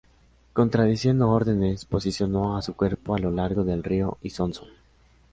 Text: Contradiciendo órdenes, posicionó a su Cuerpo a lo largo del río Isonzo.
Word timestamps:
Contradiciendo 0.53 1.29
órdenes, 1.29 1.85
posicionó 1.85 2.57
a 2.57 2.63
su 2.63 2.73
Cuerpo 2.75 3.13
a 3.13 3.19
lo 3.19 3.29
largo 3.29 3.63
del 3.63 3.83
río 3.83 4.17
Isonzo. 4.23 4.65